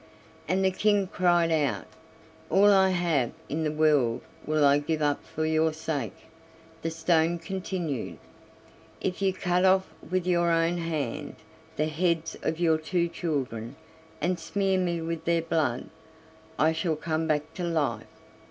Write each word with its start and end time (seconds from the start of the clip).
And 0.47 0.65
the 0.65 0.71
King 0.71 1.05
cried 1.05 1.51
out: 1.51 1.85
"All 2.49 2.71
I 2.71 2.89
have 2.89 3.33
in 3.49 3.63
the 3.63 3.71
world 3.71 4.21
will 4.47 4.65
I 4.65 4.79
give 4.79 4.99
up 4.99 5.23
for 5.23 5.45
your 5.45 5.73
sake." 5.73 6.15
The 6.81 6.89
stone 6.89 7.37
continued: 7.37 8.17
"If 8.99 9.21
you 9.21 9.31
cut 9.31 9.63
off 9.63 9.93
with 10.09 10.25
your 10.25 10.49
own 10.49 10.79
hand 10.79 11.35
the 11.75 11.85
heads 11.85 12.35
of 12.41 12.59
your 12.59 12.79
two 12.79 13.09
children, 13.09 13.75
and 14.19 14.39
smear 14.39 14.79
me 14.79 15.01
with 15.03 15.25
their 15.25 15.43
blood, 15.43 15.87
I 16.57 16.71
shall 16.71 16.95
come 16.95 17.27
back 17.27 17.53
to 17.53 17.63
life." 17.63 18.07